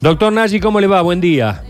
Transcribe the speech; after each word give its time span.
Doctor 0.00 0.32
Nagy, 0.32 0.60
¿cómo 0.60 0.78
le 0.78 0.86
va? 0.86 1.02
Buen 1.02 1.20
día. 1.20 1.60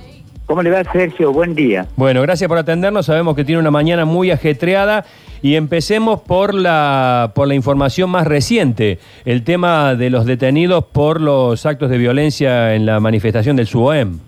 ¿Cómo 0.45 0.63
le 0.63 0.71
va, 0.71 0.85
Sergio? 0.85 1.33
Buen 1.33 1.55
día. 1.55 1.87
Bueno, 1.97 2.21
gracias 2.21 2.47
por 2.47 2.59
atendernos. 2.59 3.07
Sabemos 3.07 3.35
que 3.35 3.43
tiene 3.43 3.59
una 3.59 3.71
mañana 3.71 4.05
muy 4.05 4.31
ajetreada 4.31 5.07
y 5.41 5.55
empecemos 5.55 6.21
por 6.21 6.53
la, 6.53 7.33
por 7.35 7.49
la 7.49 7.55
información 7.55 8.11
más 8.11 8.27
reciente, 8.27 8.99
el 9.25 9.45
tema 9.45 9.95
de 9.95 10.11
los 10.11 10.27
detenidos 10.27 10.85
por 10.85 11.23
los 11.23 11.65
actos 11.65 11.89
de 11.89 11.97
violencia 11.97 12.75
en 12.75 12.85
la 12.85 13.01
manifestación 13.01 13.57
del 13.57 13.67
SUOEM. 13.67 14.19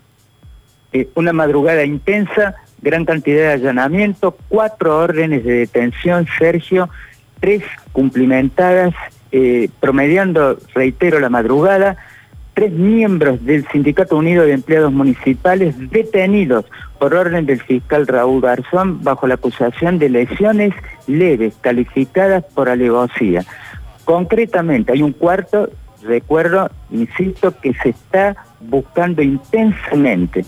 Eh, 0.94 1.10
una 1.14 1.34
madrugada 1.34 1.84
intensa, 1.84 2.54
gran 2.80 3.04
cantidad 3.04 3.48
de 3.48 3.52
allanamientos, 3.52 4.32
cuatro 4.48 4.98
órdenes 4.98 5.44
de 5.44 5.52
detención, 5.52 6.26
Sergio, 6.38 6.88
tres 7.38 7.64
cumplimentadas, 7.92 8.94
eh, 9.30 9.68
promediando, 9.78 10.58
reitero, 10.74 11.20
la 11.20 11.28
madrugada 11.28 11.98
tres 12.54 12.72
miembros 12.72 13.44
del 13.44 13.66
Sindicato 13.68 14.16
Unido 14.16 14.44
de 14.44 14.52
Empleados 14.52 14.92
Municipales 14.92 15.74
detenidos 15.90 16.64
por 16.98 17.14
orden 17.14 17.46
del 17.46 17.60
fiscal 17.60 18.06
Raúl 18.06 18.40
Garzón 18.42 19.02
bajo 19.02 19.26
la 19.26 19.34
acusación 19.34 19.98
de 19.98 20.10
lesiones 20.10 20.74
leves 21.06 21.54
calificadas 21.60 22.44
por 22.54 22.68
alevosía. 22.68 23.44
Concretamente, 24.04 24.92
hay 24.92 25.02
un 25.02 25.12
cuarto, 25.12 25.70
recuerdo, 26.02 26.70
insisto, 26.90 27.54
que 27.60 27.72
se 27.74 27.90
está 27.90 28.36
buscando 28.60 29.22
intensamente. 29.22 30.44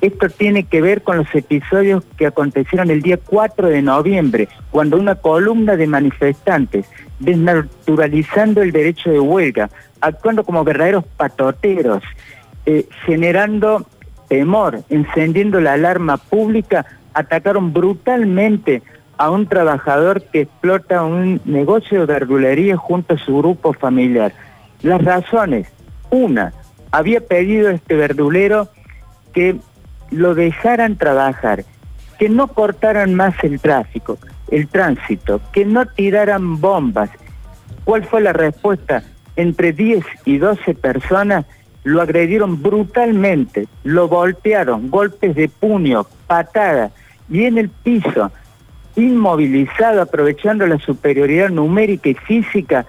Esto 0.00 0.28
tiene 0.28 0.64
que 0.64 0.82
ver 0.82 1.02
con 1.02 1.16
los 1.16 1.34
episodios 1.34 2.04
que 2.18 2.26
acontecieron 2.26 2.90
el 2.90 3.02
día 3.02 3.16
4 3.16 3.68
de 3.68 3.82
noviembre, 3.82 4.48
cuando 4.70 4.98
una 4.98 5.14
columna 5.14 5.76
de 5.76 5.86
manifestantes, 5.86 6.86
desnaturalizando 7.18 8.62
el 8.62 8.72
derecho 8.72 9.10
de 9.10 9.20
huelga, 9.20 9.70
actuando 10.00 10.44
como 10.44 10.64
verdaderos 10.64 11.04
patoteros, 11.16 12.02
eh, 12.66 12.86
generando 13.06 13.86
temor, 14.28 14.82
encendiendo 14.90 15.60
la 15.60 15.74
alarma 15.74 16.18
pública, 16.18 16.84
atacaron 17.14 17.72
brutalmente 17.72 18.82
a 19.16 19.30
un 19.30 19.46
trabajador 19.46 20.22
que 20.24 20.42
explota 20.42 21.02
un 21.02 21.40
negocio 21.46 22.00
de 22.00 22.06
verdulería 22.06 22.76
junto 22.76 23.14
a 23.14 23.18
su 23.18 23.38
grupo 23.38 23.72
familiar. 23.72 24.32
Las 24.82 25.02
razones, 25.02 25.68
una, 26.10 26.52
había 26.90 27.20
pedido 27.20 27.70
este 27.70 27.94
verdulero 27.94 28.68
que 29.32 29.56
lo 30.10 30.34
dejaran 30.34 30.96
trabajar, 30.96 31.64
que 32.18 32.28
no 32.28 32.48
cortaran 32.48 33.14
más 33.14 33.34
el 33.42 33.60
tráfico, 33.60 34.18
el 34.50 34.68
tránsito, 34.68 35.40
que 35.52 35.64
no 35.64 35.86
tiraran 35.86 36.60
bombas. 36.60 37.10
¿Cuál 37.84 38.04
fue 38.04 38.20
la 38.20 38.32
respuesta? 38.32 39.02
Entre 39.36 39.72
10 39.72 40.04
y 40.24 40.38
12 40.38 40.74
personas 40.74 41.44
lo 41.84 42.02
agredieron 42.02 42.62
brutalmente, 42.62 43.68
lo 43.84 44.08
voltearon, 44.08 44.90
golpes 44.90 45.36
de 45.36 45.48
puño, 45.48 46.04
patadas, 46.26 46.90
y 47.28 47.44
en 47.44 47.58
el 47.58 47.68
piso, 47.68 48.32
inmovilizado, 48.96 50.02
aprovechando 50.02 50.66
la 50.66 50.78
superioridad 50.78 51.50
numérica 51.50 52.08
y 52.08 52.14
física, 52.14 52.86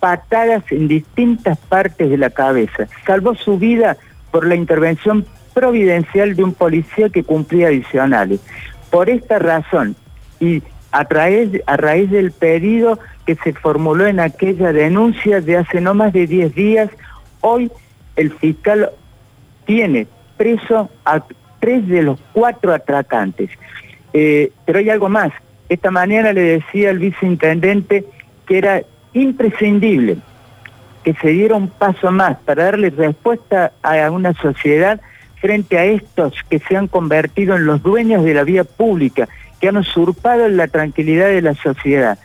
patadas 0.00 0.64
en 0.70 0.88
distintas 0.88 1.56
partes 1.58 2.10
de 2.10 2.18
la 2.18 2.30
cabeza. 2.30 2.88
Salvó 3.06 3.34
su 3.34 3.58
vida 3.58 3.96
por 4.30 4.46
la 4.46 4.54
intervención 4.54 5.24
providencial 5.56 6.36
de 6.36 6.44
un 6.44 6.52
policía 6.52 7.08
que 7.08 7.24
cumplía 7.24 7.68
adicionales. 7.68 8.40
Por 8.90 9.08
esta 9.08 9.38
razón, 9.38 9.96
y 10.38 10.62
a 10.92 11.02
raíz, 11.04 11.62
a 11.64 11.78
raíz 11.78 12.10
del 12.10 12.30
pedido 12.30 12.98
que 13.24 13.36
se 13.36 13.54
formuló 13.54 14.06
en 14.06 14.20
aquella 14.20 14.74
denuncia 14.74 15.40
de 15.40 15.56
hace 15.56 15.80
no 15.80 15.94
más 15.94 16.12
de 16.12 16.26
10 16.26 16.54
días, 16.54 16.90
hoy 17.40 17.72
el 18.16 18.32
fiscal 18.32 18.90
tiene 19.64 20.06
preso 20.36 20.90
a 21.06 21.22
tres 21.58 21.88
de 21.88 22.02
los 22.02 22.20
cuatro 22.34 22.74
atracantes. 22.74 23.48
Eh, 24.12 24.52
pero 24.66 24.78
hay 24.78 24.90
algo 24.90 25.08
más. 25.08 25.32
Esta 25.70 25.90
mañana 25.90 26.34
le 26.34 26.42
decía 26.42 26.90
al 26.90 26.98
viceintendente 26.98 28.04
que 28.46 28.58
era 28.58 28.82
imprescindible 29.14 30.18
que 31.02 31.14
se 31.14 31.28
diera 31.28 31.54
un 31.54 31.68
paso 31.68 32.10
más 32.10 32.36
para 32.44 32.64
darle 32.64 32.90
respuesta 32.90 33.72
a 33.82 34.10
una 34.10 34.34
sociedad 34.34 35.00
frente 35.40 35.78
a 35.78 35.84
estos 35.84 36.34
que 36.48 36.58
se 36.58 36.76
han 36.76 36.88
convertido 36.88 37.56
en 37.56 37.66
los 37.66 37.82
dueños 37.82 38.24
de 38.24 38.34
la 38.34 38.44
vía 38.44 38.64
pública, 38.64 39.28
que 39.60 39.68
han 39.68 39.76
usurpado 39.76 40.48
la 40.48 40.68
tranquilidad 40.68 41.28
de 41.28 41.42
la 41.42 41.54
sociedad. 41.54 42.18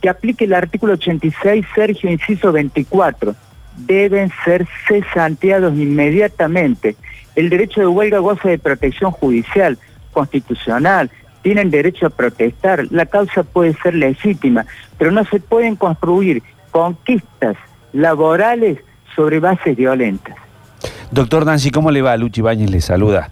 Que 0.00 0.08
aplique 0.08 0.44
el 0.44 0.54
artículo 0.54 0.94
86, 0.94 1.64
Sergio, 1.74 2.10
inciso 2.10 2.52
24. 2.52 3.34
Deben 3.78 4.30
ser 4.44 4.66
cesanteados 4.86 5.74
inmediatamente. 5.74 6.96
El 7.34 7.50
derecho 7.50 7.80
de 7.80 7.86
huelga 7.86 8.18
goza 8.18 8.48
de 8.48 8.58
protección 8.58 9.10
judicial, 9.10 9.78
constitucional, 10.12 11.10
tienen 11.42 11.70
derecho 11.70 12.06
a 12.06 12.10
protestar, 12.10 12.86
la 12.90 13.06
causa 13.06 13.44
puede 13.44 13.74
ser 13.74 13.94
legítima, 13.94 14.66
pero 14.98 15.12
no 15.12 15.24
se 15.24 15.38
pueden 15.38 15.76
construir 15.76 16.42
conquistas 16.72 17.56
laborales 17.92 18.78
sobre 19.14 19.38
bases 19.38 19.76
violentas. 19.76 20.36
Doctor 21.10 21.46
Nancy, 21.46 21.70
¿cómo 21.70 21.90
le 21.90 22.02
va? 22.02 22.16
Luchi 22.16 22.40
Bañez 22.40 22.70
le 22.70 22.80
saluda. 22.80 23.30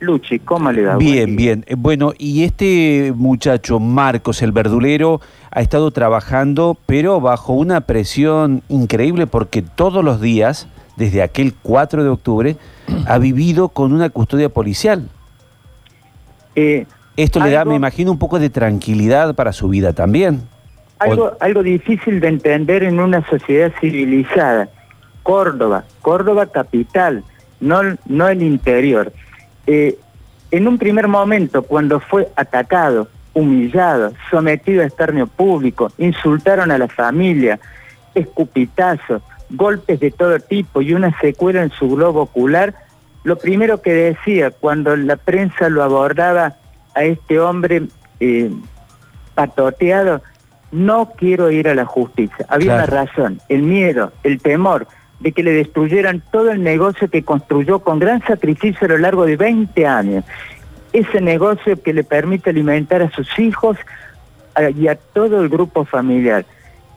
Luchi, 0.00 0.38
¿cómo 0.38 0.70
le 0.70 0.84
va? 0.84 0.96
Bien, 0.96 1.34
bien. 1.34 1.64
Eh, 1.66 1.74
bueno, 1.76 2.12
y 2.16 2.44
este 2.44 3.12
muchacho, 3.16 3.80
Marcos, 3.80 4.42
el 4.42 4.52
verdulero, 4.52 5.20
ha 5.50 5.60
estado 5.60 5.90
trabajando, 5.90 6.78
pero 6.86 7.20
bajo 7.20 7.52
una 7.54 7.80
presión 7.80 8.62
increíble 8.68 9.26
porque 9.26 9.62
todos 9.62 10.04
los 10.04 10.20
días, 10.20 10.68
desde 10.96 11.22
aquel 11.22 11.54
4 11.62 12.04
de 12.04 12.10
octubre, 12.10 12.56
ha 13.06 13.18
vivido 13.18 13.70
con 13.70 13.92
una 13.92 14.10
custodia 14.10 14.48
policial. 14.48 15.08
Eh, 16.54 16.86
Esto 17.16 17.40
le 17.40 17.50
da, 17.50 17.64
me 17.64 17.74
imagino, 17.74 18.12
un 18.12 18.18
poco 18.18 18.38
de 18.38 18.50
tranquilidad 18.50 19.34
para 19.34 19.52
su 19.52 19.68
vida 19.68 19.92
también. 19.92 20.42
Algo, 21.00 21.32
algo 21.40 21.62
difícil 21.62 22.20
de 22.20 22.28
entender 22.28 22.82
en 22.82 23.00
una 23.00 23.26
sociedad 23.28 23.72
civilizada. 23.80 24.68
Córdoba, 25.22 25.84
Córdoba 26.02 26.46
capital, 26.46 27.24
no, 27.60 27.80
no 28.06 28.28
el 28.28 28.42
interior. 28.42 29.12
Eh, 29.66 29.98
en 30.50 30.66
un 30.66 30.78
primer 30.78 31.08
momento, 31.08 31.62
cuando 31.62 32.00
fue 32.00 32.28
atacado, 32.36 33.08
humillado, 33.34 34.12
sometido 34.30 34.82
a 34.82 34.86
escarnio 34.86 35.26
público, 35.26 35.92
insultaron 35.98 36.70
a 36.70 36.78
la 36.78 36.88
familia, 36.88 37.60
escupitazos, 38.14 39.22
golpes 39.50 40.00
de 40.00 40.10
todo 40.10 40.38
tipo 40.40 40.82
y 40.82 40.94
una 40.94 41.18
secuela 41.20 41.62
en 41.62 41.70
su 41.70 41.88
globo 41.88 42.22
ocular, 42.22 42.74
lo 43.24 43.36
primero 43.36 43.82
que 43.82 43.92
decía 43.92 44.50
cuando 44.50 44.96
la 44.96 45.16
prensa 45.16 45.68
lo 45.68 45.82
abordaba 45.82 46.56
a 46.94 47.04
este 47.04 47.38
hombre 47.38 47.82
eh, 48.20 48.50
patoteado, 49.34 50.22
no 50.72 51.12
quiero 51.16 51.50
ir 51.50 51.68
a 51.68 51.74
la 51.74 51.84
justicia. 51.84 52.46
Había 52.48 52.74
una 52.74 52.86
razón, 52.86 53.40
el 53.48 53.62
miedo, 53.62 54.12
el 54.22 54.40
temor, 54.40 54.86
de 55.20 55.32
que 55.32 55.42
le 55.42 55.52
destruyeran 55.52 56.22
todo 56.30 56.50
el 56.50 56.62
negocio 56.62 57.10
que 57.10 57.24
construyó 57.24 57.80
con 57.80 57.98
gran 57.98 58.22
sacrificio 58.22 58.86
a 58.86 58.90
lo 58.90 58.98
largo 58.98 59.26
de 59.26 59.36
20 59.36 59.86
años. 59.86 60.24
Ese 60.92 61.20
negocio 61.20 61.82
que 61.82 61.92
le 61.92 62.04
permite 62.04 62.50
alimentar 62.50 63.02
a 63.02 63.10
sus 63.10 63.38
hijos 63.38 63.76
y 64.76 64.88
a 64.88 64.96
todo 64.96 65.40
el 65.40 65.48
grupo 65.48 65.84
familiar. 65.84 66.44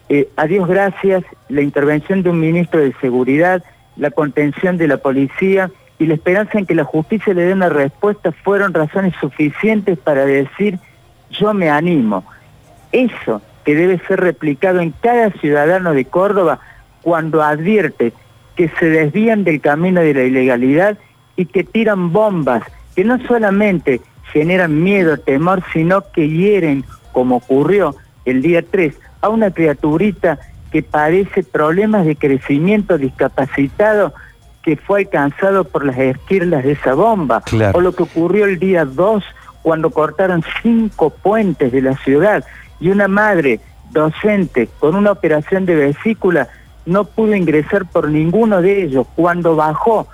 Eh, 0.10 0.28
a 0.36 0.46
Dios 0.46 0.68
gracias, 0.68 1.24
la 1.48 1.62
intervención 1.62 2.24
de 2.24 2.30
un 2.30 2.40
ministro 2.40 2.80
de 2.82 2.94
Seguridad, 3.00 3.64
la 3.96 4.12
contención 4.12 4.78
de 4.78 4.88
la 4.88 4.98
policía 4.98 5.72
y 6.00 6.06
la 6.06 6.16
esperanza 6.16 6.58
en 6.58 6.66
que 6.66 6.76
la 6.76 6.84
justicia 6.84 7.34
le 7.34 7.44
dé 7.44 7.54
una 7.54 7.70
respuesta 7.70 8.32
fueron 8.32 8.74
razones 8.74 9.14
suficientes 9.22 9.98
para 10.00 10.26
decir 10.26 10.80
yo 11.30 11.54
me 11.54 11.70
animo. 11.70 12.24
Eso 12.92 13.42
que 13.64 13.76
debe 13.76 14.00
ser 14.08 14.20
replicado 14.20 14.80
en 14.80 14.92
cada 14.92 15.30
ciudadano 15.32 15.94
de 15.94 16.06
Córdoba 16.06 16.60
cuando 17.02 17.42
advierte 17.42 18.14
que 18.56 18.70
se 18.80 18.86
desvían 18.86 19.44
del 19.44 19.62
camino 19.62 20.02
de 20.02 20.14
la 20.14 20.24
ilegalidad 20.24 20.98
y 21.36 21.46
que 21.46 21.64
tiran 21.64 22.12
bombas 22.12 22.64
que 22.96 23.04
no 23.04 23.18
solamente 23.26 24.02
generan 24.32 24.84
miedo, 24.84 25.18
temor, 25.18 25.64
sino 25.74 26.04
que 26.12 26.28
hieren, 26.30 26.84
como 27.12 27.38
ocurrió 27.38 27.96
el 28.26 28.42
día 28.42 28.62
3, 28.62 28.98
a 29.22 29.30
una 29.30 29.52
criaturita 29.52 30.40
que 30.72 30.84
padece 30.84 31.44
problemas 31.44 32.06
de 32.06 32.16
crecimiento 32.16 32.98
discapacitado 32.98 34.14
que 34.64 34.78
fue 34.78 35.02
alcanzado 35.02 35.64
por 35.64 35.86
las 35.86 35.98
esquirlas 35.98 36.64
de 36.64 36.74
esa 36.74 36.94
bomba, 36.94 37.42
o 37.74 37.82
lo 37.82 37.94
que 37.94 38.04
ocurrió 38.04 38.46
el 38.46 38.60
día 38.60 38.86
2 38.86 39.24
cuando 39.64 39.90
cortaron 39.90 40.44
cinco 40.62 41.10
puentes 41.10 41.72
de 41.72 41.82
la 41.82 41.96
ciudad 41.98 42.44
y 42.80 42.90
una 42.90 43.08
madre 43.08 43.60
docente 43.92 44.70
con 44.80 44.96
una 44.96 45.12
operación 45.12 45.66
de 45.66 45.76
vesícula 45.76 46.48
no 46.86 47.04
pudo 47.06 47.36
ingresar 47.36 47.86
por 47.86 48.10
ninguno 48.10 48.62
de 48.62 48.84
ellos. 48.84 49.06
Cuando 49.16 49.56
bajó 49.56 50.08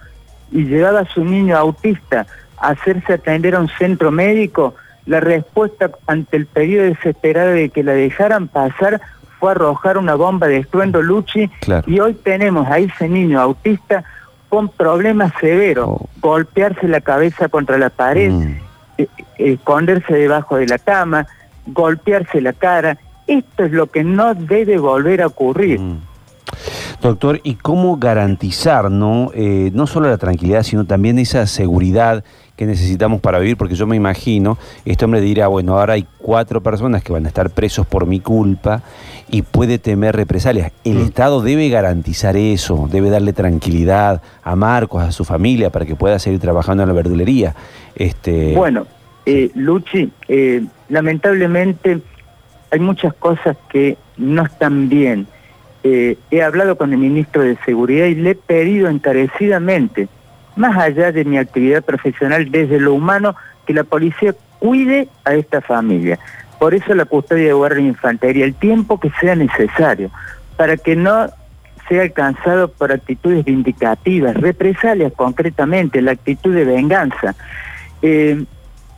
y 0.52 0.64
llevaba 0.66 1.02
a 1.02 1.06
su 1.06 1.24
niño 1.24 1.58
autista 1.58 2.26
a 2.58 2.70
hacerse 2.70 3.14
atender 3.14 3.56
a 3.56 3.60
un 3.60 3.70
centro 3.70 4.12
médico, 4.12 4.76
la 5.06 5.20
respuesta 5.20 5.90
ante 6.08 6.36
el 6.38 6.46
pedido 6.48 6.84
desesperado 6.84 7.52
de 7.52 7.70
que 7.70 7.84
la 7.84 7.94
dejaran 7.94 8.48
pasar 8.48 9.00
fue 9.40 9.52
arrojar 9.52 9.98
una 9.98 10.16
bomba 10.16 10.48
de 10.48 10.58
estruendo 10.58 11.02
Luchi 11.02 11.50
y 11.86 12.00
hoy 12.00 12.14
tenemos 12.16 12.68
a 12.68 12.80
ese 12.80 13.08
niño 13.08 13.40
autista 13.40 14.04
con 14.50 14.68
problemas 14.70 15.32
severos, 15.40 15.88
Oh. 15.90 16.10
golpearse 16.22 16.88
la 16.88 17.02
cabeza 17.02 17.48
contra 17.50 17.78
la 17.78 17.90
pared, 17.90 18.32
Mm. 18.32 18.56
eh, 18.98 19.08
esconderse 19.38 20.14
debajo 20.14 20.56
de 20.58 20.68
la 20.68 20.80
cama, 20.80 21.28
golpearse 21.68 22.42
la 22.42 22.54
cara. 22.54 22.98
Esto 23.28 23.66
es 23.66 23.72
lo 23.72 23.88
que 23.88 24.04
no 24.04 24.34
debe 24.34 24.78
volver 24.78 25.22
a 25.22 25.28
ocurrir. 25.28 25.80
Mm. 25.80 26.00
Doctor, 27.02 27.42
¿y 27.44 27.56
cómo 27.56 27.98
garantizar 27.98 28.90
no, 28.90 29.32
eh, 29.36 29.70
no 29.74 29.86
solo 29.86 30.10
la 30.10 30.18
tranquilidad, 30.18 30.64
sino 30.64 30.86
también 30.86 31.20
esa 31.20 31.46
seguridad 31.46 32.24
que 32.56 32.66
necesitamos 32.66 33.22
para 33.22 33.38
vivir? 33.38 33.56
Porque 33.56 33.76
yo 33.76 33.86
me 33.86 33.96
imagino, 33.96 34.58
este 34.84 35.06
hombre 35.06 35.22
dirá, 35.22 35.48
bueno, 35.48 35.78
ahora 35.78 35.94
hay 35.94 36.08
cuatro 36.18 36.62
personas 36.62 37.04
que 37.04 37.14
van 37.14 37.26
a 37.26 37.28
estar 37.28 37.52
presos 37.52 37.86
por 37.86 38.08
mi 38.08 38.20
culpa 38.20 38.82
y 39.30 39.44
puede 39.44 39.78
temer 39.78 40.16
represalias. 40.16 40.72
El 40.84 40.98
Estado 40.98 41.42
debe 41.42 41.70
garantizar 41.70 42.36
eso, 42.36 42.90
debe 42.92 43.12
darle 43.12 43.32
tranquilidad 43.32 44.24
a 44.44 44.56
Marcos, 44.56 45.04
a 45.04 45.12
su 45.12 45.24
familia, 45.24 45.70
para 45.70 45.86
que 45.86 45.96
pueda 45.96 46.18
seguir 46.18 46.40
trabajando 46.40 46.82
en 46.82 46.90
la 46.90 46.96
verdulería. 46.96 47.56
Este, 47.96 48.56
Bueno, 48.56 48.88
eh, 49.28 49.52
Luchi, 49.54 50.12
eh, 50.28 50.64
lamentablemente 50.90 52.00
hay 52.72 52.80
muchas 52.80 53.14
cosas 53.14 53.56
que 53.70 53.98
no 54.18 54.44
están 54.44 54.90
bien. 54.90 55.28
Eh, 55.90 56.18
he 56.32 56.44
hablado 56.44 56.78
con 56.78 56.92
el 56.92 57.00
ministro 57.00 57.44
de 57.44 57.56
Seguridad 57.64 58.08
y 58.08 58.16
le 58.16 58.32
he 58.32 58.36
pedido 58.36 58.90
encarecidamente, 58.90 60.10
más 60.58 60.78
allá 60.78 61.14
de 61.14 61.24
mi 61.24 61.38
actividad 61.38 61.82
profesional 61.82 62.52
desde 62.52 62.78
lo 62.78 62.94
humano, 62.94 63.38
que 63.66 63.74
la 63.74 63.86
policía 63.86 64.36
cuide 64.60 65.08
a 65.24 65.36
esta 65.36 65.62
familia. 65.62 66.20
Por 66.60 66.74
eso 66.74 66.94
la 66.94 67.06
custodia 67.06 67.46
de 67.46 67.54
guardia 67.54 67.96
de 68.20 68.44
el 68.44 68.54
tiempo 68.56 69.00
que 69.00 69.10
sea 69.22 69.36
necesario, 69.36 70.12
para 70.58 70.76
que 70.76 70.98
no 70.98 71.30
sea 71.88 72.02
alcanzado 72.02 72.68
por 72.68 72.92
actitudes 72.92 73.46
vindicativas, 73.46 74.36
represalias 74.36 75.14
concretamente, 75.16 76.02
la 76.02 76.12
actitud 76.12 76.54
de 76.54 76.66
venganza. 76.66 77.34
Eh, 78.02 78.44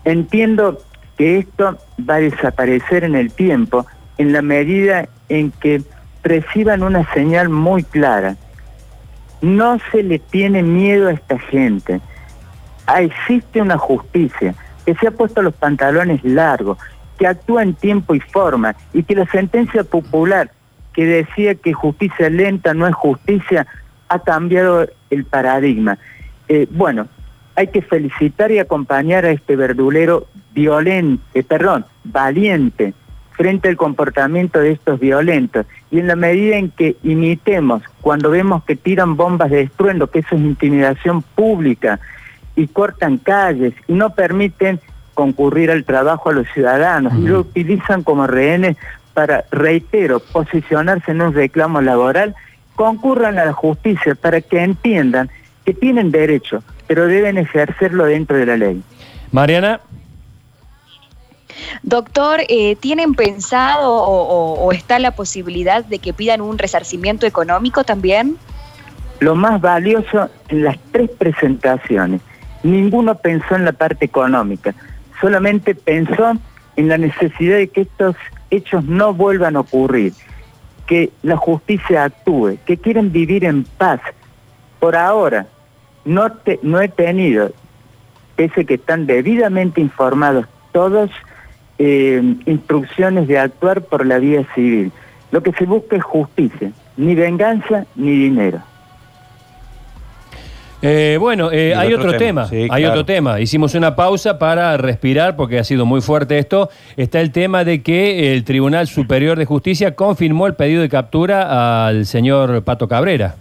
entiendo 0.06 0.82
que 1.20 1.38
esto 1.38 1.78
va 2.10 2.16
a 2.16 2.20
desaparecer 2.22 3.04
en 3.04 3.14
el 3.14 3.32
tiempo 3.32 3.86
en 4.18 4.34
la 4.34 4.42
medida 4.42 5.08
en 5.28 5.52
que 5.52 5.84
reciban 6.24 6.84
una 6.84 7.12
señal 7.14 7.50
muy 7.50 7.84
clara. 7.84 8.36
No 9.42 9.78
se 9.92 10.04
le 10.04 10.20
tiene 10.20 10.64
miedo 10.64 11.08
a 11.08 11.14
esta 11.14 11.40
gente. 11.40 12.02
Ah, 12.86 13.02
existe 13.02 13.62
una 13.62 13.78
justicia 13.78 14.56
que 14.86 14.96
se 14.96 15.08
ha 15.08 15.12
puesto 15.12 15.42
los 15.42 15.54
pantalones 15.54 16.24
largos, 16.24 16.78
que 17.18 17.28
actúa 17.28 17.64
en 17.64 17.74
tiempo 17.74 18.16
y 18.16 18.20
forma 18.20 18.76
y 18.94 19.04
que 19.04 19.16
la 19.16 19.26
sentencia 19.28 19.84
popular 19.84 20.52
que 20.94 21.06
decía 21.06 21.56
que 21.56 21.74
justicia 21.74 22.30
lenta 22.30 22.74
no 22.74 22.88
es 22.88 22.96
justicia 22.96 23.68
ha 24.08 24.20
cambiado 24.20 24.88
el 25.10 25.26
paradigma. 25.26 25.98
Eh, 26.48 26.68
bueno, 26.72 27.08
hay 27.56 27.68
que 27.68 27.82
felicitar 27.82 28.52
y 28.52 28.60
acompañar 28.60 29.26
a 29.26 29.32
este 29.32 29.56
verdulero 29.56 30.28
violento, 30.54 31.24
perdón, 31.48 31.86
valiente 32.04 32.94
frente 33.40 33.70
al 33.70 33.78
comportamiento 33.78 34.60
de 34.60 34.72
estos 34.72 35.00
violentos. 35.00 35.66
Y 35.92 36.00
en 36.00 36.08
la 36.08 36.18
medida 36.18 36.58
en 36.58 36.72
que 36.72 36.98
imitemos, 37.04 37.82
cuando 38.02 38.30
vemos 38.30 38.66
que 38.66 38.76
tiran 38.76 39.16
bombas 39.16 39.50
de 39.50 39.62
estruendo, 39.62 40.08
que 40.08 40.20
eso 40.20 40.36
es 40.36 40.42
intimidación 40.42 41.22
pública, 41.22 42.02
y 42.58 42.68
cortan 42.68 43.18
calles 43.18 43.74
y 43.88 43.94
no 43.94 44.10
permiten 44.10 44.82
concurrir 45.14 45.72
al 45.72 45.86
trabajo 45.86 46.32
a 46.32 46.34
los 46.34 46.50
ciudadanos, 46.50 47.14
y 47.14 47.30
lo 47.30 47.40
utilizan 47.40 48.04
como 48.04 48.28
rehenes 48.28 48.76
para, 49.14 49.46
reitero, 49.52 50.20
posicionarse 50.20 51.12
en 51.12 51.22
un 51.22 51.34
reclamo 51.34 51.80
laboral, 51.80 52.36
concurran 52.76 53.40
a 53.40 53.46
la 53.46 53.54
justicia 53.54 54.16
para 54.16 54.42
que 54.42 54.62
entiendan 54.62 55.30
que 55.64 55.74
tienen 55.74 56.12
derecho, 56.12 56.62
pero 56.88 57.08
deben 57.08 57.38
ejercerlo 57.38 58.04
dentro 58.04 58.36
de 58.36 58.46
la 58.46 58.58
ley. 58.58 58.84
Mariana, 59.32 59.80
Doctor, 61.84 62.42
eh, 62.50 62.76
¿tienen 62.76 63.14
pensado 63.14 63.92
o, 63.92 64.72
está 64.72 65.00
la 65.00 65.12
posibilidad 65.12 65.84
de 65.86 66.00
que 66.00 66.14
pidan 66.14 66.42
un 66.42 66.58
resarcimiento 66.58 67.26
económico 67.26 67.84
también? 67.84 68.38
Lo 69.20 69.36
más 69.36 69.60
valioso 69.60 70.30
en 70.50 70.64
las 70.64 70.78
tres 70.92 71.10
presentaciones, 71.12 72.22
ninguno 72.64 73.16
pensó 73.16 73.56
en 73.56 73.66
la 73.66 73.74
parte 73.74 74.06
económica, 74.06 74.74
solamente 75.20 75.76
pensó 75.76 76.34
en 76.76 76.88
la 76.88 76.98
necesidad 76.98 77.58
de 77.58 77.68
que 77.68 77.82
estos 77.82 78.16
hechos 78.50 78.86
no 78.86 79.14
vuelvan 79.14 79.56
a 79.56 79.62
ocurrir, 79.62 80.14
que 80.88 81.12
la 81.24 81.38
justicia 81.38 82.06
actúe, 82.06 82.58
que 82.66 82.78
quieren 82.78 83.12
vivir 83.12 83.44
en 83.44 83.64
paz. 83.64 84.00
Por 84.80 84.96
ahora, 84.96 85.48
no 86.06 86.82
he 86.82 86.88
tenido, 86.88 87.52
pese 88.36 88.66
que 88.66 88.76
están 88.76 89.06
debidamente 89.06 89.82
informados 89.82 90.46
todos, 90.72 91.12
eh, 91.80 92.22
instrucciones 92.46 93.28
de 93.28 93.40
actuar 93.40 93.82
por 93.82 94.06
la 94.06 94.20
vía 94.20 94.46
civil. 94.54 94.92
Lo 95.32 95.42
que 95.42 95.54
se 95.54 95.66
busca 95.66 95.96
es 95.96 96.04
justicia, 96.04 96.72
ni 96.98 97.16
venganza 97.16 97.86
ni 97.96 98.12
dinero. 98.12 98.60
eh, 100.82 101.18
bueno, 101.20 101.52
eh, 101.52 101.74
hay 101.76 101.94
otro 101.94 102.08
otro 102.08 102.18
tema, 102.20 102.44
tema, 102.44 102.48
sí, 102.48 102.62
hay 102.64 102.68
claro. 102.68 102.90
otro 102.90 103.06
tema. 103.06 103.40
Hicimos 103.40 103.76
una 103.76 103.96
pausa 103.96 104.38
para 104.38 104.76
respirar 104.78 105.36
porque 105.36 105.58
ha 105.58 105.64
sido 105.64 105.86
muy 105.86 106.02
fuerte 106.02 106.38
esto. 106.38 106.70
Está 106.98 107.22
el 107.22 107.32
tema 107.32 107.64
de 107.64 107.82
que 107.82 108.34
el 108.34 108.44
Tribunal 108.44 108.88
Superior 108.88 109.38
de 109.38 109.46
Justicia 109.46 109.96
confirmó 109.96 110.48
el 110.48 110.56
pedido 110.56 110.82
de 110.82 110.90
captura 110.90 111.88
al 111.88 112.06
señor 112.06 112.64
Pato 112.64 112.88
Cabrera. 112.88 113.36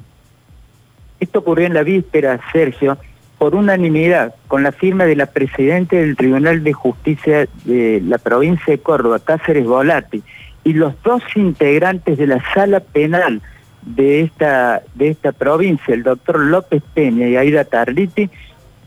Esto 1.20 1.40
ocurrió 1.40 1.66
en 1.66 1.74
la 1.74 1.82
víspera, 1.82 2.38
Sergio, 2.52 2.96
por 3.38 3.54
unanimidad, 3.54 4.34
con 4.48 4.62
la 4.62 4.72
firma 4.72 5.04
de 5.04 5.16
la 5.16 5.26
Presidenta 5.26 5.96
del 5.96 6.16
Tribunal 6.16 6.64
de 6.64 6.72
Justicia 6.72 7.48
de 7.64 8.02
la 8.04 8.18
provincia 8.18 8.66
de 8.66 8.78
Córdoba, 8.78 9.20
Cáceres 9.20 9.64
Volati, 9.64 10.22
y 10.64 10.72
los 10.72 11.00
dos 11.02 11.22
integrantes 11.36 12.18
de 12.18 12.26
la 12.26 12.42
sala 12.52 12.80
penal 12.80 13.40
de 13.82 14.22
esta, 14.22 14.82
de 14.94 15.08
esta 15.08 15.32
provincia, 15.32 15.94
el 15.94 16.02
doctor 16.02 16.40
López 16.40 16.82
Peña 16.94 17.28
y 17.28 17.36
Aida 17.36 17.64
Tarliti, 17.64 18.28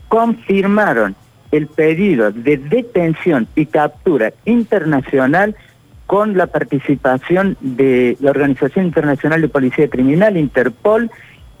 confirmaron 0.08 1.16
el 1.50 1.66
pedido 1.66 2.30
de 2.30 2.56
detención 2.58 3.48
y 3.56 3.66
captura 3.66 4.32
internacional 4.44 5.56
con 6.06 6.36
la 6.36 6.46
participación 6.46 7.56
de 7.60 8.16
la 8.20 8.30
Organización 8.30 8.86
Internacional 8.86 9.40
de 9.40 9.48
Policía 9.48 9.88
Criminal, 9.88 10.36
Interpol, 10.36 11.10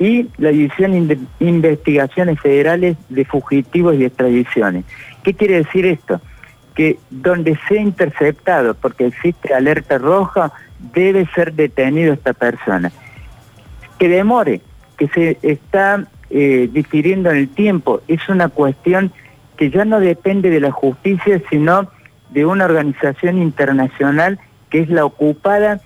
y 0.02 0.28
la 0.36 0.50
División 0.50 1.06
de 1.06 1.16
Investigaciones 1.38 2.40
Federales 2.40 2.96
de 3.08 3.24
Fugitivos 3.24 3.94
y 3.94 4.04
Extradiciones. 4.04 4.84
¿Qué 5.22 5.32
quiere 5.32 5.58
decir 5.58 5.86
esto? 5.86 6.20
Que 6.74 6.98
donde 7.08 7.56
sea 7.68 7.80
interceptado, 7.80 8.74
porque 8.74 9.06
existe 9.06 9.54
alerta 9.54 9.98
roja, 9.98 10.50
debe 10.92 11.24
ser 11.36 11.52
detenido 11.52 12.14
esta 12.14 12.32
persona. 12.32 12.90
Que 13.96 14.08
demore, 14.08 14.60
que 14.98 15.06
se 15.06 15.38
está 15.40 16.04
eh, 16.30 16.68
difiriendo 16.72 17.30
en 17.30 17.36
el 17.36 17.48
tiempo, 17.48 18.00
es 18.08 18.28
una 18.28 18.48
cuestión 18.48 19.12
que 19.56 19.70
ya 19.70 19.84
no 19.84 20.00
depende 20.00 20.50
de 20.50 20.58
la 20.58 20.72
justicia, 20.72 21.40
sino 21.48 21.88
de 22.30 22.44
una 22.44 22.64
organización 22.64 23.40
internacional 23.40 24.40
que 24.68 24.80
es 24.80 24.88
la 24.88 25.04
ocupada 25.04 25.80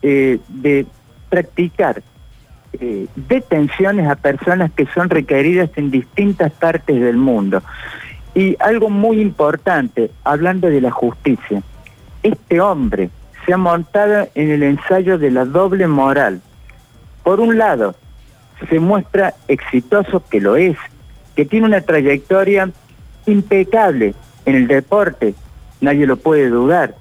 eh, 0.00 0.38
de 0.48 0.86
practicar 1.28 2.02
eh, 2.74 3.06
detenciones 3.16 4.08
a 4.08 4.16
personas 4.16 4.70
que 4.72 4.86
son 4.86 5.08
requeridas 5.08 5.70
en 5.76 5.90
distintas 5.90 6.52
partes 6.52 7.00
del 7.00 7.16
mundo. 7.16 7.62
Y 8.34 8.56
algo 8.60 8.90
muy 8.90 9.20
importante, 9.20 10.10
hablando 10.22 10.68
de 10.68 10.80
la 10.80 10.90
justicia, 10.90 11.62
este 12.22 12.60
hombre 12.60 13.10
se 13.44 13.54
ha 13.54 13.56
montado 13.56 14.28
en 14.34 14.50
el 14.50 14.62
ensayo 14.62 15.18
de 15.18 15.30
la 15.30 15.44
doble 15.44 15.86
moral. 15.86 16.40
Por 17.24 17.40
un 17.40 17.56
lado, 17.58 17.94
se 18.68 18.78
muestra 18.78 19.34
exitoso, 19.48 20.22
que 20.28 20.40
lo 20.40 20.56
es, 20.56 20.76
que 21.34 21.44
tiene 21.44 21.66
una 21.66 21.80
trayectoria 21.80 22.70
impecable 23.26 24.14
en 24.44 24.54
el 24.54 24.66
deporte, 24.66 25.34
nadie 25.80 26.06
lo 26.06 26.16
puede 26.16 26.48
dudar, 26.48 26.94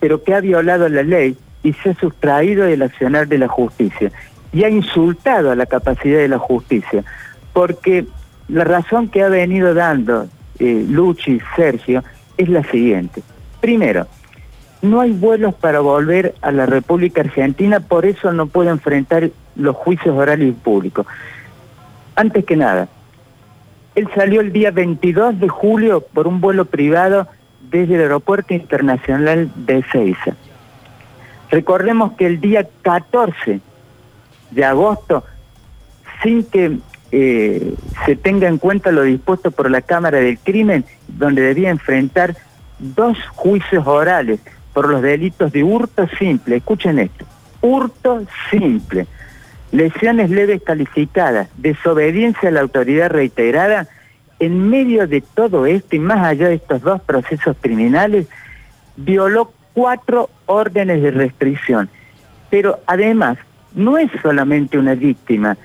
pero 0.00 0.22
que 0.24 0.34
ha 0.34 0.40
violado 0.40 0.88
la 0.88 1.02
ley 1.02 1.36
y 1.62 1.72
se 1.74 1.90
ha 1.90 1.94
sustraído 1.94 2.64
del 2.64 2.82
accionar 2.82 3.28
de 3.28 3.38
la 3.38 3.48
justicia 3.48 4.10
y 4.52 4.64
ha 4.64 4.68
insultado 4.68 5.50
a 5.50 5.56
la 5.56 5.66
capacidad 5.66 6.18
de 6.18 6.28
la 6.28 6.38
justicia, 6.38 7.04
porque 7.52 8.06
la 8.48 8.64
razón 8.64 9.08
que 9.08 9.22
ha 9.22 9.28
venido 9.28 9.74
dando 9.74 10.28
eh, 10.58 10.84
Luchi, 10.88 11.40
Sergio, 11.56 12.04
es 12.36 12.48
la 12.48 12.62
siguiente. 12.64 13.22
Primero, 13.60 14.06
no 14.82 15.00
hay 15.00 15.12
vuelos 15.12 15.54
para 15.54 15.80
volver 15.80 16.34
a 16.42 16.50
la 16.50 16.66
República 16.66 17.20
Argentina, 17.20 17.80
por 17.80 18.04
eso 18.04 18.32
no 18.32 18.46
puede 18.46 18.70
enfrentar 18.70 19.30
los 19.54 19.76
juicios 19.76 20.16
orales 20.16 20.54
públicos. 20.62 21.06
Antes 22.16 22.44
que 22.44 22.56
nada, 22.56 22.88
él 23.94 24.08
salió 24.14 24.40
el 24.40 24.52
día 24.52 24.70
22 24.70 25.38
de 25.38 25.48
julio 25.48 26.00
por 26.00 26.26
un 26.26 26.40
vuelo 26.40 26.64
privado 26.64 27.28
desde 27.70 27.94
el 27.94 28.02
Aeropuerto 28.02 28.54
Internacional 28.54 29.50
de 29.54 29.78
Ezeiza. 29.78 30.34
Recordemos 31.50 32.12
que 32.12 32.26
el 32.26 32.40
día 32.40 32.66
14 32.82 33.60
de 34.52 34.64
agosto, 34.64 35.24
sin 36.22 36.44
que 36.44 36.78
eh, 37.10 37.74
se 38.06 38.16
tenga 38.16 38.48
en 38.48 38.58
cuenta 38.58 38.90
lo 38.92 39.02
dispuesto 39.02 39.50
por 39.50 39.70
la 39.70 39.82
Cámara 39.82 40.18
del 40.18 40.38
Crimen, 40.38 40.84
donde 41.08 41.42
debía 41.42 41.70
enfrentar 41.70 42.36
dos 42.78 43.18
juicios 43.34 43.86
orales 43.86 44.40
por 44.72 44.88
los 44.88 45.02
delitos 45.02 45.52
de 45.52 45.62
hurto 45.62 46.08
simple. 46.18 46.56
Escuchen 46.56 46.98
esto, 46.98 47.24
hurto 47.60 48.24
simple, 48.50 49.06
lesiones 49.72 50.30
leves 50.30 50.62
calificadas, 50.62 51.48
desobediencia 51.56 52.48
a 52.48 52.52
la 52.52 52.60
autoridad 52.60 53.10
reiterada. 53.10 53.88
En 54.38 54.70
medio 54.70 55.06
de 55.06 55.20
todo 55.20 55.66
esto 55.66 55.94
y 55.94 56.00
más 56.00 56.18
allá 56.26 56.48
de 56.48 56.56
estos 56.56 56.82
dos 56.82 57.00
procesos 57.02 57.56
criminales, 57.60 58.26
violó 58.96 59.52
cuatro 59.72 60.30
órdenes 60.46 61.00
de 61.00 61.12
restricción. 61.12 61.88
Pero 62.50 62.80
además, 62.86 63.38
no 63.74 63.98
es 63.98 64.10
solamente 64.22 64.78
una 64.78 64.94
víctima, 64.94 65.56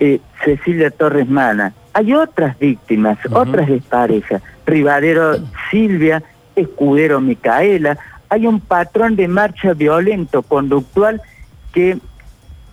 eh, 0.00 0.20
Cecilia 0.44 0.90
Torres 0.90 1.28
Mana. 1.28 1.72
Hay 1.92 2.12
otras 2.12 2.58
víctimas, 2.58 3.18
otras 3.30 3.68
desparejas. 3.68 4.42
Rivadero 4.66 5.36
Silvia, 5.70 6.22
Escudero 6.56 7.20
Micaela. 7.20 7.98
Hay 8.28 8.46
un 8.46 8.60
patrón 8.60 9.14
de 9.16 9.28
marcha 9.28 9.74
violento 9.74 10.42
conductual 10.42 11.20
que 11.72 11.98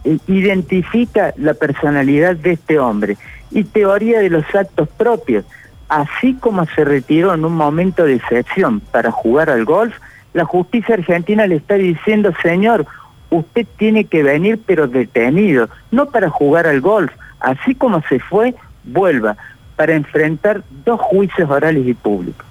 eh, 0.03 0.17
identifica 0.27 1.33
la 1.37 1.53
personalidad 1.53 2.35
de 2.35 2.53
este 2.53 2.79
hombre 2.79 3.17
y 3.51 3.63
teoría 3.63 4.19
de 4.19 4.29
los 4.29 4.45
actos 4.55 4.89
propios. 4.89 5.45
Así 5.89 6.35
como 6.35 6.65
se 6.67 6.85
retiró 6.85 7.33
en 7.33 7.45
un 7.45 7.53
momento 7.53 8.05
de 8.05 8.15
excepción 8.15 8.79
para 8.79 9.11
jugar 9.11 9.49
al 9.49 9.65
golf, 9.65 9.93
la 10.33 10.45
justicia 10.45 10.95
argentina 10.95 11.45
le 11.45 11.57
está 11.57 11.75
diciendo, 11.75 12.31
señor, 12.41 12.85
usted 13.31 13.65
tiene 13.77 14.05
que 14.05 14.21
venir 14.21 14.59
pero 14.63 14.87
detenido, 14.87 15.69
no 15.89 16.05
para 16.07 16.29
jugar 16.29 16.67
al 16.67 16.81
golf, 16.81 17.11
así 17.39 17.73
como 17.73 18.03
se 18.03 18.19
fue, 18.19 18.53
vuelva, 18.83 19.37
para 19.75 19.95
enfrentar 19.95 20.61
dos 20.85 21.01
juicios 21.01 21.49
orales 21.49 21.87
y 21.87 21.93
públicos. 21.95 22.45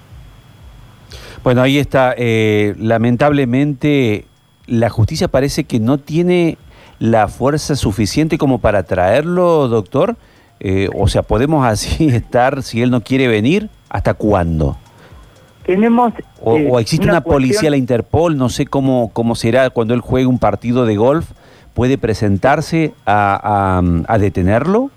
Bueno, 1.43 1.61
ahí 1.61 1.77
está. 1.77 2.13
Eh, 2.17 2.75
lamentablemente, 2.77 4.25
la 4.67 4.89
justicia 4.89 5.27
parece 5.27 5.63
que 5.63 5.79
no 5.79 5.97
tiene 5.97 6.57
la 6.99 7.27
fuerza 7.27 7.75
suficiente 7.75 8.37
como 8.37 8.59
para 8.59 8.83
traerlo, 8.83 9.67
doctor. 9.67 10.17
Eh, 10.59 10.89
o 10.95 11.07
sea, 11.07 11.23
¿podemos 11.23 11.65
así 11.65 12.07
estar 12.13 12.61
si 12.63 12.81
él 12.81 12.91
no 12.91 13.01
quiere 13.01 13.27
venir? 13.27 13.69
¿Hasta 13.89 14.13
cuándo? 14.13 14.77
Tenemos. 15.65 16.13
O, 16.41 16.57
eh, 16.57 16.81
existe 16.81 17.07
una, 17.07 17.21
policía, 17.21 17.69
la 17.69 17.77
Interpol, 17.77 18.37
no 18.37 18.49
sé 18.49 18.65
cómo, 18.65 19.11
cómo 19.13 19.35
será 19.35 19.69
cuando 19.69 19.93
él 19.93 20.01
juegue 20.01 20.25
un 20.25 20.39
partido 20.39 20.85
de 20.85 20.97
golf. 20.97 21.31
¿Puede 21.73 21.97
presentarse 21.97 22.93
a, 23.05 23.81
detenerlo? 24.19 24.91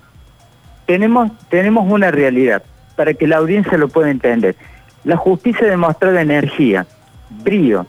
Tenemos, 0.85 1.31
tenemos 1.49 1.89
una 1.89 2.11
realidad 2.11 2.63
para 2.95 3.13
que 3.13 3.27
la 3.27 3.37
audiencia 3.37 3.77
lo 3.77 3.87
pueda 3.87 4.11
entender. 4.11 4.55
La 5.03 5.15
justicia 5.15 5.65
demostró 5.67 6.11
de 6.11 6.21
energía, 6.21 6.85
brío, 7.43 7.85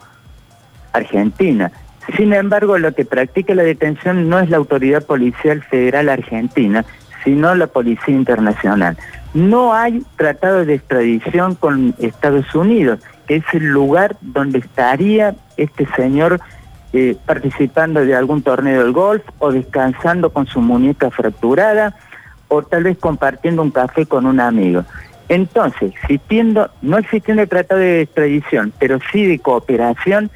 Argentina. 0.92 1.72
Sin 2.16 2.32
embargo, 2.32 2.78
lo 2.78 2.94
que 2.94 3.04
practica 3.04 3.54
la 3.54 3.64
detención 3.64 4.28
no 4.28 4.38
es 4.38 4.50
la 4.50 4.58
autoridad 4.58 5.04
policial 5.04 5.62
federal 5.62 6.08
argentina, 6.08 6.84
sino 7.26 7.56
la 7.56 7.66
Policía 7.66 8.14
Internacional. 8.14 8.96
No 9.34 9.74
hay 9.74 10.02
tratado 10.16 10.64
de 10.64 10.74
extradición 10.74 11.56
con 11.56 11.92
Estados 11.98 12.54
Unidos, 12.54 13.00
que 13.26 13.36
es 13.36 13.44
el 13.52 13.66
lugar 13.66 14.16
donde 14.20 14.60
estaría 14.60 15.34
este 15.56 15.86
señor 15.96 16.40
eh, 16.92 17.16
participando 17.26 18.06
de 18.06 18.14
algún 18.14 18.42
torneo 18.42 18.84
del 18.84 18.92
golf 18.92 19.24
o 19.40 19.50
descansando 19.50 20.30
con 20.30 20.46
su 20.46 20.60
muñeca 20.60 21.10
fracturada 21.10 21.96
o 22.46 22.62
tal 22.62 22.84
vez 22.84 22.96
compartiendo 22.96 23.60
un 23.60 23.72
café 23.72 24.06
con 24.06 24.24
un 24.24 24.38
amigo. 24.38 24.84
Entonces, 25.28 25.94
existiendo, 25.96 26.70
no 26.80 26.96
existiendo 26.96 27.42
el 27.42 27.48
tratado 27.48 27.80
de 27.80 28.02
extradición, 28.02 28.72
pero 28.78 29.00
sí 29.10 29.26
de 29.26 29.40
cooperación, 29.40 30.30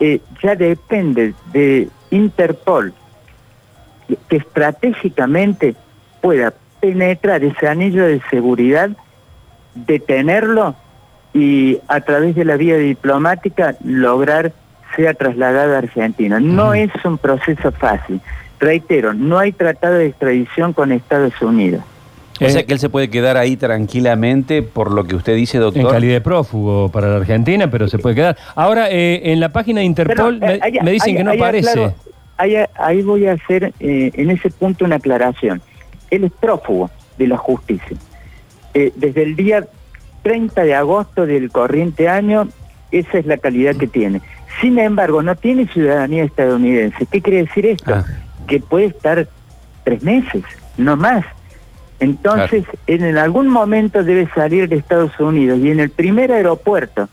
eh, 0.00 0.20
ya 0.42 0.56
depende 0.56 1.34
de 1.52 1.88
Interpol 2.10 2.92
que 4.28 4.36
estratégicamente 4.36 5.76
pueda 6.20 6.52
penetrar 6.80 7.42
ese 7.44 7.68
anillo 7.68 8.04
de 8.04 8.20
seguridad, 8.30 8.90
detenerlo 9.74 10.74
y 11.34 11.78
a 11.88 12.00
través 12.00 12.34
de 12.34 12.44
la 12.44 12.56
vía 12.56 12.76
diplomática 12.76 13.76
lograr 13.84 14.52
sea 14.94 15.14
trasladado 15.14 15.74
a 15.74 15.78
Argentina. 15.78 16.40
No 16.40 16.72
es 16.74 16.90
un 17.04 17.18
proceso 17.18 17.72
fácil. 17.72 18.20
Reitero, 18.58 19.12
no 19.12 19.38
hay 19.38 19.52
tratado 19.52 19.94
de 19.94 20.06
extradición 20.06 20.72
con 20.72 20.92
Estados 20.92 21.34
Unidos. 21.42 21.82
O 22.40 22.48
sea 22.48 22.64
que 22.64 22.72
él 22.72 22.78
se 22.78 22.88
puede 22.88 23.08
quedar 23.08 23.36
ahí 23.36 23.56
tranquilamente 23.56 24.62
por 24.62 24.92
lo 24.92 25.04
que 25.04 25.14
usted 25.14 25.34
dice, 25.34 25.58
doctor. 25.58 25.82
En 25.82 25.88
calidad 25.88 26.14
de 26.14 26.20
prófugo 26.20 26.90
para 26.90 27.08
la 27.08 27.16
Argentina, 27.16 27.70
pero 27.70 27.88
se 27.88 27.98
puede 27.98 28.14
quedar. 28.14 28.36
Ahora, 28.54 28.90
eh, 28.90 29.32
en 29.32 29.40
la 29.40 29.50
página 29.50 29.80
de 29.80 29.86
Interpol 29.86 30.38
me, 30.38 30.54
eh, 30.54 30.60
dicen 30.84 31.16
que 31.16 31.24
no 31.24 31.32
aparece. 31.32 31.92
ahí, 32.36 33.02
voy 33.02 33.26
a 33.26 33.32
hacer 33.32 33.72
eh, 33.80 34.10
en 34.14 34.30
ese 34.30 34.50
punto 34.50 34.84
una 34.84 34.96
aclaración 34.96 35.62
él 36.10 36.24
es 36.24 36.32
prófugo 36.32 36.90
de 37.18 37.26
la 37.26 37.36
justicia. 37.36 37.96
Eh, 38.74 38.92
desde 38.96 39.22
el 39.22 39.36
día 39.36 39.66
30 40.22 40.64
de 40.64 40.74
agosto 40.74 41.26
del 41.26 41.50
corriente 41.50 42.08
año, 42.08 42.48
esa 42.90 43.18
es 43.18 43.26
la 43.26 43.38
calidad 43.38 43.76
que 43.76 43.86
tiene. 43.86 44.20
Sin 44.60 44.78
embargo, 44.78 45.22
no 45.22 45.34
tiene 45.36 45.66
ciudadanía 45.68 46.24
estadounidense. 46.24 47.06
¿Qué 47.06 47.20
quiere 47.20 47.44
decir 47.44 47.66
esto? 47.66 47.94
Ah. 47.94 48.04
Que 48.46 48.60
puede 48.60 48.86
estar 48.86 49.28
tres 49.84 50.02
meses, 50.02 50.42
no 50.76 50.96
más. 50.96 51.24
Entonces, 52.00 52.64
en, 52.86 53.16
algún 53.16 53.48
momento 53.48 54.02
debe 54.02 54.28
salir 54.34 54.68
de 54.68 54.76
Estados 54.76 55.18
Unidos 55.18 55.58
y 55.60 55.70
en 55.70 55.80
el 55.80 55.90
primer 55.90 56.30
aeropuerto 56.30 57.08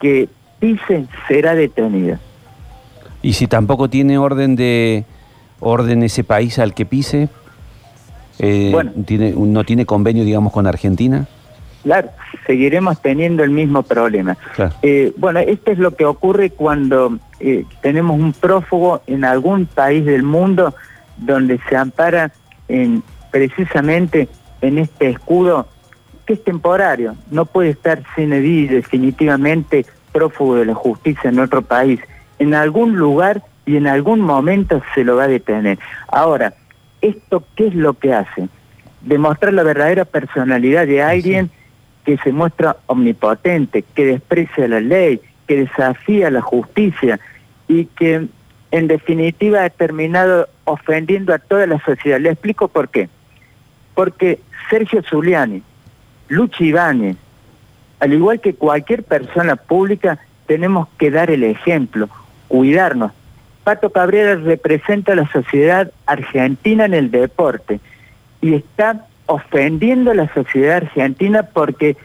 que 0.00 0.28
pise 0.60 1.06
será 1.26 1.54
detenido. 1.54 2.18
¿Y 3.22 3.32
si 3.32 3.46
tampoco 3.46 3.90
tiene 3.90 4.18
orden 4.18 4.54
de 4.54 5.04
orden 5.58 6.02
ese 6.02 6.24
país 6.24 6.58
al 6.58 6.74
que 6.74 6.86
pise? 6.86 7.28
Eh, 8.42 8.74
tiene, 9.04 9.34
¿No 9.36 9.64
tiene 9.64 9.86
convenio, 9.86 10.24
digamos, 10.24 10.52
con 10.52 10.66
Argentina? 10.66 11.26
Claro, 11.82 12.10
seguiremos 12.46 13.00
teniendo 13.00 13.42
el 13.42 13.50
mismo 13.50 13.82
problema. 13.82 14.36
Eh, 14.82 15.12
bueno, 15.16 15.40
esto 15.40 15.70
es 15.70 15.78
lo 15.78 15.94
que 15.94 16.04
ocurre 16.04 16.50
cuando 16.50 17.18
eh, 17.38 17.64
tenemos 17.80 18.18
un 18.18 18.32
prófugo 18.32 19.02
en 19.06 19.24
algún 19.24 19.66
país 19.66 20.04
del 20.04 20.22
mundo 20.22 20.74
donde 21.16 21.58
se 21.68 21.76
ampara 21.76 22.32
en, 22.68 23.02
precisamente 23.30 24.28
en 24.60 24.78
este 24.78 25.10
escudo 25.10 25.68
que 26.26 26.34
es 26.34 26.44
temporario, 26.44 27.16
no 27.30 27.44
puede 27.46 27.70
estar 27.70 28.02
sin 28.14 28.32
edil 28.32 28.68
definitivamente 28.68 29.86
prófugo 30.12 30.56
de 30.56 30.66
la 30.66 30.74
justicia 30.74 31.30
en 31.30 31.40
otro 31.40 31.62
país. 31.62 32.00
En 32.38 32.54
algún 32.54 32.96
lugar 32.96 33.42
y 33.66 33.76
en 33.76 33.86
algún 33.86 34.20
momento 34.20 34.82
se 34.94 35.02
lo 35.02 35.16
va 35.16 35.24
a 35.24 35.28
detener. 35.28 35.78
Ahora, 36.08 36.54
¿Esto 37.00 37.44
qué 37.56 37.68
es 37.68 37.74
lo 37.74 37.94
que 37.94 38.12
hace? 38.14 38.48
Demostrar 39.00 39.52
la 39.52 39.62
verdadera 39.62 40.04
personalidad 40.04 40.86
de 40.86 41.02
alguien 41.02 41.50
que 42.04 42.18
se 42.18 42.32
muestra 42.32 42.76
omnipotente, 42.86 43.84
que 43.94 44.06
desprecia 44.06 44.68
la 44.68 44.80
ley, 44.80 45.20
que 45.46 45.56
desafía 45.56 46.30
la 46.30 46.40
justicia 46.40 47.18
y 47.68 47.86
que 47.86 48.26
en 48.70 48.86
definitiva 48.86 49.64
ha 49.64 49.70
terminado 49.70 50.48
ofendiendo 50.64 51.34
a 51.34 51.38
toda 51.38 51.66
la 51.66 51.80
sociedad. 51.80 52.20
Le 52.20 52.30
explico 52.30 52.68
por 52.68 52.88
qué. 52.88 53.08
Porque 53.94 54.40
Sergio 54.68 55.02
Zuliani, 55.02 55.62
Luchi 56.28 56.66
Ibáñez, 56.66 57.16
al 57.98 58.12
igual 58.12 58.40
que 58.40 58.54
cualquier 58.54 59.02
persona 59.02 59.56
pública, 59.56 60.18
tenemos 60.46 60.88
que 60.98 61.10
dar 61.10 61.30
el 61.30 61.44
ejemplo, 61.44 62.08
cuidarnos, 62.48 63.12
Pato 63.64 63.90
Cabrera 63.90 64.36
representa 64.36 65.12
a 65.12 65.16
la 65.16 65.30
sociedad 65.30 65.90
argentina 66.06 66.84
en 66.84 66.94
el 66.94 67.10
deporte 67.10 67.80
y 68.40 68.54
está 68.54 69.06
ofendiendo 69.26 70.10
a 70.10 70.14
la 70.14 70.32
sociedad 70.32 70.78
argentina 70.78 71.42
porque 71.42 71.96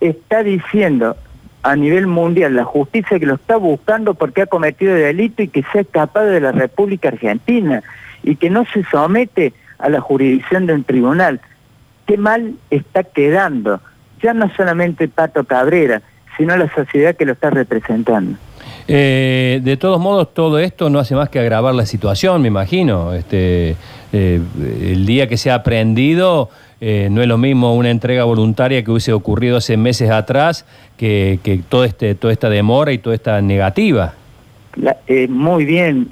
está 0.00 0.42
diciendo 0.42 1.16
a 1.62 1.76
nivel 1.76 2.06
mundial 2.06 2.56
la 2.56 2.64
justicia 2.64 3.18
que 3.18 3.26
lo 3.26 3.34
está 3.34 3.56
buscando 3.56 4.14
porque 4.14 4.42
ha 4.42 4.46
cometido 4.46 4.94
delito 4.94 5.42
y 5.42 5.48
que 5.48 5.62
se 5.72 5.78
ha 5.78 5.80
escapado 5.82 6.26
de 6.26 6.40
la 6.40 6.52
República 6.52 7.08
Argentina 7.08 7.82
y 8.22 8.36
que 8.36 8.50
no 8.50 8.64
se 8.66 8.84
somete 8.84 9.52
a 9.78 9.88
la 9.88 10.00
jurisdicción 10.00 10.66
de 10.66 10.74
un 10.74 10.84
tribunal. 10.84 11.40
Qué 12.06 12.16
mal 12.18 12.54
está 12.70 13.02
quedando, 13.02 13.80
ya 14.22 14.34
no 14.34 14.50
solamente 14.54 15.08
Pato 15.08 15.44
Cabrera, 15.44 16.02
sino 16.36 16.56
la 16.56 16.72
sociedad 16.74 17.16
que 17.16 17.24
lo 17.24 17.32
está 17.32 17.50
representando. 17.50 18.36
Eh, 18.86 19.60
de 19.62 19.76
todos 19.76 19.98
modos, 19.98 20.34
todo 20.34 20.58
esto 20.58 20.90
no 20.90 20.98
hace 20.98 21.14
más 21.14 21.30
que 21.30 21.38
agravar 21.38 21.74
la 21.74 21.86
situación, 21.86 22.42
me 22.42 22.48
imagino. 22.48 23.14
Este, 23.14 23.76
eh, 24.12 24.40
el 24.82 25.06
día 25.06 25.26
que 25.26 25.36
se 25.38 25.50
ha 25.50 25.56
aprendido, 25.56 26.50
eh, 26.80 27.08
no 27.10 27.22
es 27.22 27.28
lo 27.28 27.38
mismo 27.38 27.74
una 27.74 27.90
entrega 27.90 28.24
voluntaria 28.24 28.84
que 28.84 28.90
hubiese 28.90 29.12
ocurrido 29.12 29.56
hace 29.56 29.76
meses 29.76 30.10
atrás 30.10 30.66
que, 30.98 31.38
todo 31.68 31.84
este, 31.84 32.14
toda 32.14 32.32
esta 32.32 32.50
demora 32.50 32.92
y 32.92 32.98
toda 32.98 33.14
esta 33.14 33.40
negativa. 33.40 34.14
muy 35.28 35.64
bien, 35.64 36.08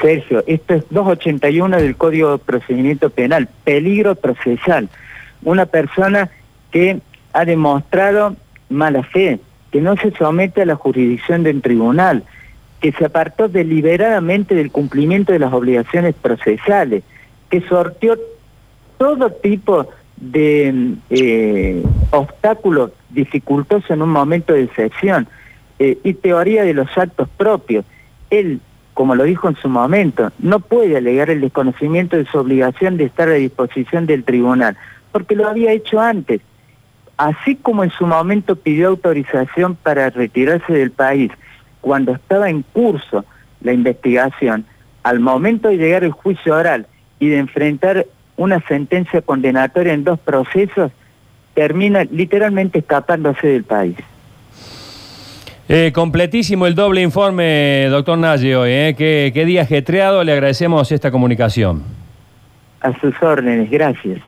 Sergio, 0.00 0.44
esto 0.46 0.74
es 0.74 0.84
281 0.90 1.76
del 1.76 1.96
Código 1.96 2.32
de 2.32 2.38
Procedimiento 2.38 3.10
Penal, 3.10 3.48
peligro 3.64 4.14
procesal. 4.14 4.88
Una 5.42 5.66
persona 5.66 6.30
que 6.70 7.00
ha 7.32 7.44
demostrado 7.44 8.36
mala 8.68 9.02
fe, 9.02 9.40
que 9.70 9.80
no 9.80 9.96
se 9.96 10.10
somete 10.12 10.62
a 10.62 10.66
la 10.66 10.76
jurisdicción 10.76 11.42
del 11.42 11.62
tribunal, 11.62 12.24
que 12.80 12.92
se 12.92 13.04
apartó 13.04 13.48
deliberadamente 13.48 14.54
del 14.54 14.70
cumplimiento 14.70 15.32
de 15.32 15.40
las 15.40 15.52
obligaciones 15.52 16.14
procesales, 16.14 17.02
que 17.50 17.60
sortió 17.62 18.18
todo 18.98 19.30
tipo 19.30 19.88
de 20.16 20.94
eh, 21.10 21.82
obstáculos 22.10 22.90
dificultosos 23.10 23.90
en 23.90 24.02
un 24.02 24.10
momento 24.10 24.52
de 24.52 24.64
excepción 24.64 25.28
eh, 25.78 25.98
y 26.02 26.14
teoría 26.14 26.64
de 26.64 26.74
los 26.74 26.88
actos 26.96 27.28
propios. 27.36 27.84
Él, 28.30 28.60
como 28.94 29.14
lo 29.14 29.24
dijo 29.24 29.48
en 29.48 29.56
su 29.56 29.68
momento, 29.68 30.32
no 30.38 30.60
puede 30.60 30.96
alegar 30.96 31.30
el 31.30 31.40
desconocimiento 31.40 32.16
de 32.16 32.26
su 32.26 32.38
obligación 32.38 32.96
de 32.96 33.04
estar 33.04 33.28
a 33.28 33.34
disposición 33.34 34.06
del 34.06 34.24
tribunal, 34.24 34.76
porque 35.12 35.36
lo 35.36 35.48
había 35.48 35.72
hecho 35.72 36.00
antes. 36.00 36.40
Así 37.18 37.56
como 37.56 37.84
en 37.84 37.90
su 37.90 38.06
momento 38.06 38.56
pidió 38.56 38.88
autorización 38.88 39.74
para 39.74 40.08
retirarse 40.08 40.72
del 40.72 40.92
país, 40.92 41.30
cuando 41.80 42.12
estaba 42.12 42.48
en 42.48 42.62
curso 42.62 43.24
la 43.60 43.72
investigación, 43.72 44.64
al 45.02 45.20
momento 45.20 45.68
de 45.68 45.76
llegar 45.76 46.04
el 46.04 46.12
juicio 46.12 46.54
oral 46.54 46.86
y 47.18 47.28
de 47.28 47.38
enfrentar 47.38 48.06
una 48.36 48.60
sentencia 48.68 49.20
condenatoria 49.20 49.92
en 49.92 50.04
dos 50.04 50.18
procesos, 50.20 50.92
termina 51.54 52.04
literalmente 52.04 52.78
escapándose 52.78 53.48
del 53.48 53.64
país. 53.64 53.96
Eh, 55.68 55.92
completísimo 55.92 56.66
el 56.66 56.74
doble 56.74 57.02
informe, 57.02 57.88
doctor 57.90 58.16
hoy. 58.16 58.70
¿eh? 58.70 58.94
Qué, 58.96 59.32
qué 59.34 59.44
día 59.44 59.62
ajetreado, 59.62 60.24
le 60.24 60.32
agradecemos 60.32 60.90
esta 60.92 61.10
comunicación. 61.10 61.82
A 62.80 62.98
sus 63.00 63.14
órdenes, 63.20 63.68
gracias. 63.70 64.16